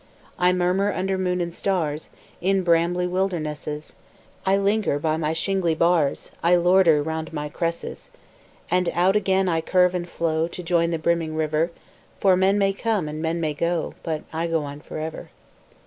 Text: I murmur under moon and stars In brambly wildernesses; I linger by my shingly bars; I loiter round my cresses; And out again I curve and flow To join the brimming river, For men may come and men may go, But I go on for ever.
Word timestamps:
I 0.39 0.51
murmur 0.51 0.91
under 0.91 1.15
moon 1.15 1.41
and 1.41 1.53
stars 1.53 2.09
In 2.41 2.63
brambly 2.63 3.05
wildernesses; 3.05 3.93
I 4.47 4.57
linger 4.57 4.97
by 4.97 5.15
my 5.15 5.31
shingly 5.31 5.75
bars; 5.75 6.31
I 6.41 6.55
loiter 6.55 7.03
round 7.03 7.31
my 7.31 7.49
cresses; 7.49 8.09
And 8.71 8.89
out 8.93 9.15
again 9.15 9.47
I 9.47 9.61
curve 9.61 9.93
and 9.93 10.09
flow 10.09 10.47
To 10.47 10.63
join 10.63 10.89
the 10.89 10.97
brimming 10.97 11.35
river, 11.35 11.69
For 12.19 12.35
men 12.35 12.57
may 12.57 12.73
come 12.73 13.07
and 13.07 13.21
men 13.21 13.39
may 13.39 13.53
go, 13.53 13.93
But 14.01 14.23
I 14.33 14.47
go 14.47 14.63
on 14.63 14.79
for 14.79 14.97
ever. 14.97 15.29